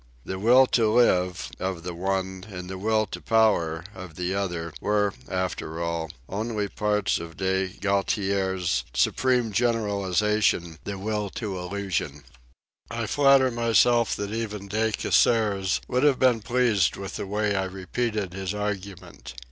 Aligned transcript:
The 0.25 0.39
"Will 0.39 0.65
to 0.65 0.89
Live" 0.89 1.51
of 1.59 1.83
the 1.83 1.93
one 1.93 2.45
and 2.49 2.67
the 2.67 2.79
"Will 2.79 3.05
to 3.05 3.21
Power" 3.21 3.83
of 3.93 4.15
the 4.15 4.33
other 4.33 4.73
were, 4.81 5.13
after 5.29 5.79
all, 5.79 6.09
only 6.27 6.67
parts 6.67 7.19
of 7.19 7.37
de 7.37 7.67
Gaultier's 7.79 8.83
supreme 8.95 9.51
generalization, 9.51 10.79
the 10.85 10.97
"Will 10.97 11.29
to 11.35 11.55
Illusion." 11.59 12.23
I 12.89 13.05
flatter 13.05 13.51
myself 13.51 14.15
that 14.15 14.33
even 14.33 14.67
De 14.67 14.91
Casseres 14.91 15.81
would 15.87 16.01
have 16.01 16.17
been 16.17 16.41
pleased 16.41 16.97
with 16.97 17.15
the 17.17 17.27
way 17.27 17.53
I 17.53 17.65
repeated 17.65 18.33
his 18.33 18.55
argument. 18.55 19.35